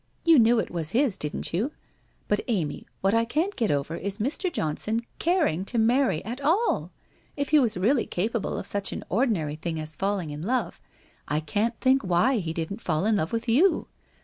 You 0.25 0.39
knew 0.39 0.57
it 0.57 0.71
was 0.71 0.93
his, 0.97 1.15
didn't 1.15 1.53
you? 1.53 1.73
But, 2.27 2.41
Amy, 2.47 2.87
what 3.01 3.13
I 3.13 3.23
can't 3.23 3.55
get 3.55 3.69
over 3.69 3.95
is 3.95 4.17
Mr. 4.17 4.51
Johnson 4.51 5.05
caring 5.19 5.63
to 5.65 5.77
marry 5.77 6.25
at 6.25 6.41
all! 6.41 6.91
If 7.35 7.49
he 7.49 7.59
was 7.59 7.77
really 7.77 8.07
capable 8.07 8.63
<>( 8.63 8.63
such 8.63 8.91
as 8.91 9.03
ordinary 9.09 9.53
thing 9.55 9.79
as 9.79 9.95
falling 9.95 10.31
in 10.31 10.41
love 10.41 10.81
I 11.27 11.39
can't 11.39 11.79
think 11.79 12.01
why 12.03 12.33
lie 12.33 12.51
didn't 12.51 12.81
fall 12.81 13.05
in 13.05 13.15
love 13.17 13.31
with 13.31 13.47
yon? 13.47 13.85